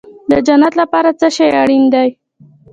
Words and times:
د 0.29 0.31
جنت 0.47 0.73
لپاره 0.81 1.09
څه 1.19 1.27
شی 1.35 1.47
اړین 1.61 1.83
دی؟ 1.93 2.09